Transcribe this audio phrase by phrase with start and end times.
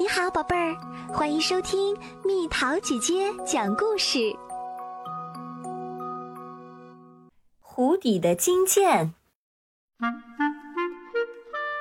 [0.00, 0.76] 你好，宝贝儿，
[1.12, 4.32] 欢迎收听蜜桃姐姐讲故事。
[7.60, 9.12] 湖底的金剑。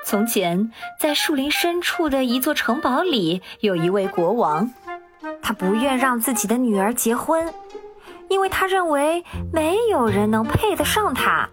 [0.03, 4.68] 从前，在树林深处的一座城堡里，有一位国王，
[5.44, 7.54] 他不愿让自己的女儿结婚，
[8.29, 9.24] 因为他认为
[9.54, 11.47] 没有人能配得上她。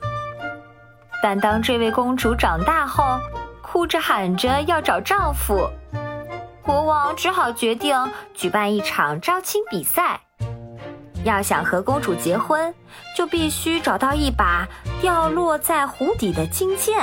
[1.23, 3.05] 但当这位公主长大后，
[3.61, 5.69] 哭着喊着要找丈夫。
[6.65, 7.95] 国王只好决定
[8.33, 10.23] 举办一场招亲比赛。
[11.23, 12.75] 要想和公主结婚，
[13.17, 14.67] 就必须找到一把
[15.01, 16.97] 掉落在湖底的金剑。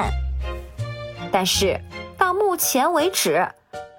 [1.31, 1.79] 但是
[2.17, 3.47] 到目前为止，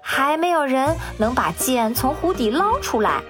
[0.01, 3.21] 还没有人能把剑从湖底捞出来。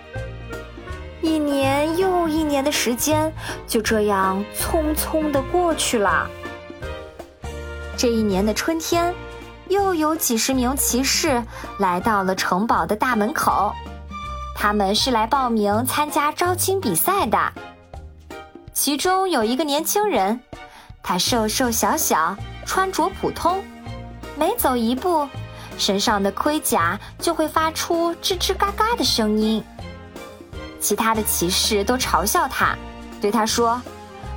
[1.21, 3.31] 一年又一年的时间
[3.67, 6.27] 就这样匆匆的过去了。
[7.95, 9.13] 这一年的春天。
[9.73, 11.43] 又有几十名骑士
[11.79, 13.73] 来到了城堡的大门口，
[14.55, 17.51] 他们是来报名参加招亲比赛的。
[18.71, 20.39] 其中有一个年轻人，
[21.01, 23.63] 他瘦瘦小小，穿着普通，
[24.37, 25.27] 每走一步，
[25.79, 29.63] 身上的盔甲就会发出吱吱嘎嘎的声音。
[30.79, 32.75] 其他的骑士都嘲笑他，
[33.19, 33.81] 对他说：“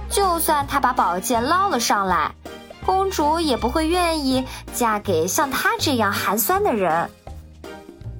[0.09, 2.34] 就算他把宝剑捞了上来。”
[2.87, 7.11] 公主也不会愿意嫁给像他这样寒酸的人，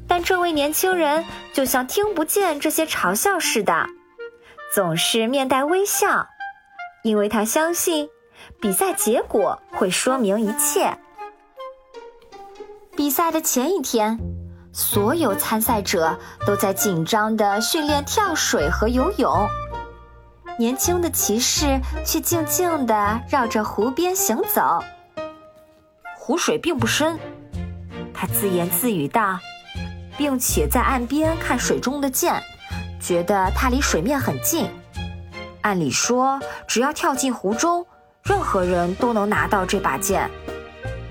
[0.09, 3.87] 但这位年轻人就像听不见这些嘲笑似的，
[4.75, 6.27] 总是面带微笑，
[7.05, 8.09] 因为他相信
[8.61, 10.99] 比赛结果会说明一切。
[12.97, 14.19] 比赛的前一天，
[14.73, 19.49] 所有参赛者都在紧张地训练跳水和游泳。
[20.59, 24.83] 年轻的骑士却静静地绕着湖边行走。
[26.17, 27.19] 湖水并不深，
[28.15, 29.39] 他自言自语道，
[30.17, 32.43] 并且在岸边看水中的剑，
[32.99, 34.71] 觉得它离水面很近。
[35.61, 37.87] 按理说，只要跳进湖中，
[38.25, 40.31] 任何人都能拿到这把剑。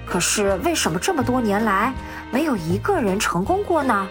[0.08, 1.94] 可是，为什么这么多年来
[2.32, 4.08] 没有一个人成功过呢？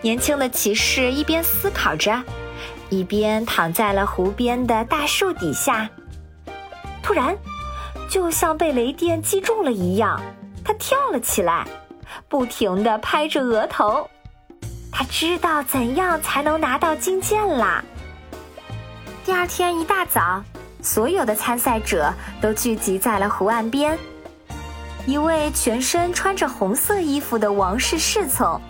[0.00, 2.20] 年轻的骑士一边思考着。
[2.92, 5.88] 一边躺在了湖边的大树底下，
[7.02, 7.34] 突然，
[8.06, 10.20] 就像被雷电击中了一样，
[10.62, 11.66] 他跳了起来，
[12.28, 14.06] 不停地拍着额头。
[14.92, 17.82] 他知道怎样才能拿到金剑啦。
[19.24, 20.44] 第二天一大早，
[20.82, 23.98] 所有的参赛者都聚集在了湖岸边。
[25.06, 28.60] 一位全身穿着红色衣服的王室侍从，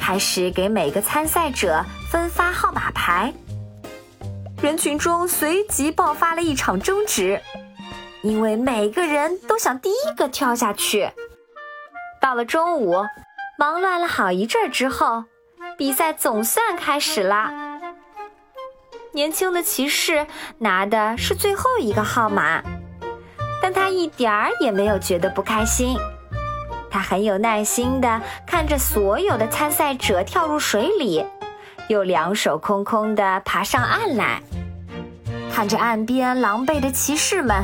[0.00, 3.32] 开始给每个参赛者分发号码牌。
[4.62, 7.40] 人群中随即爆发了一场争执，
[8.22, 11.10] 因为每个人都想第一个跳下去。
[12.20, 12.94] 到了中午，
[13.58, 15.24] 忙乱了好一阵之后，
[15.76, 17.50] 比赛总算开始了。
[19.10, 20.28] 年轻的骑士
[20.58, 22.62] 拿的是最后一个号码，
[23.60, 25.98] 但他一点儿也没有觉得不开心。
[26.88, 31.26] 他很有耐心地看着所有的参赛者跳入水里。
[31.88, 34.40] 又两手空空地爬上岸来，
[35.52, 37.56] 看着岸边狼狈的骑士们，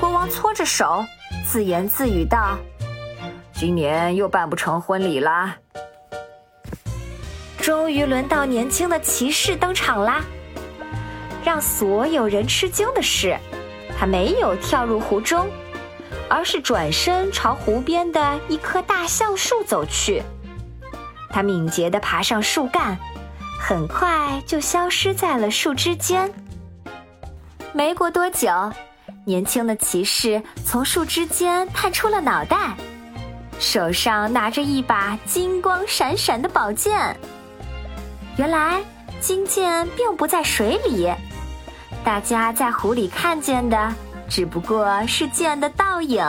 [0.00, 1.04] 国王搓着手，
[1.46, 2.56] 自言自语道
[3.54, 5.56] ：“今年又办不成婚礼啦。”
[7.60, 10.22] 终于轮到年轻的骑士登场啦！
[11.44, 13.36] 让所有人吃惊的是，
[13.98, 15.46] 他没有跳入湖中，
[16.28, 20.22] 而是转身朝湖边的一棵大橡树走去。
[21.30, 22.98] 他敏捷地爬上树干。
[23.66, 26.30] 很快就消失在了树枝间。
[27.72, 28.50] 没过多久，
[29.24, 32.76] 年轻的骑士从树枝间探出了脑袋，
[33.58, 37.16] 手上拿着一把金光闪闪的宝剑。
[38.36, 38.82] 原来
[39.18, 41.10] 金剑并不在水里，
[42.04, 43.90] 大家在湖里看见的
[44.28, 46.22] 只不过是剑的倒影。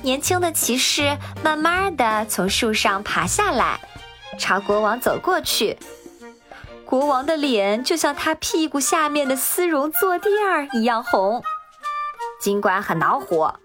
[0.00, 3.80] 年轻的骑士慢慢的从树上爬下来。
[4.38, 5.76] 朝国王走过去，
[6.84, 11.42] 国王的脸就像他屁股下面的丝绒坐垫儿一样红。
[12.40, 13.58] 尽管很恼火，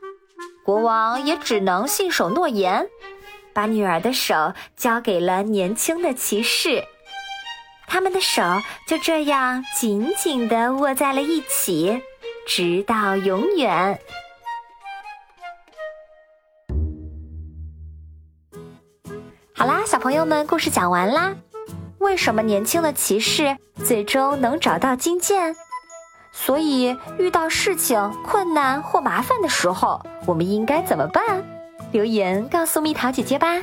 [0.66, 2.90] 国王也只能信守诺言，
[3.54, 6.84] 把女儿的手交给了年轻的骑士。
[7.88, 8.42] 他们的手
[8.88, 12.02] 就这样紧紧地握在了一起，
[12.48, 14.02] 直到永远。
[19.64, 21.34] 好啦，小朋友们，故事讲完啦。
[22.00, 25.56] 为什么年轻的骑士最终能找到金剑？
[26.34, 31.42] 所以遇到事情、困难或麻烦的时候，我们应该怎么办？
[31.94, 33.62] 留言告诉蜜桃姐姐吧。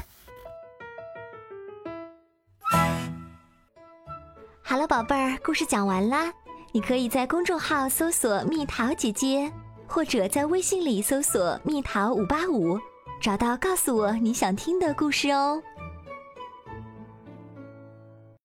[4.63, 6.33] 好了，宝贝儿，故事讲完啦。
[6.73, 9.53] 你可以在公众号搜索“蜜桃姐姐”，
[9.87, 12.81] 或者在微信里搜索“蜜桃五八五”，
[13.21, 15.63] 找到告诉我你想听的故事哦。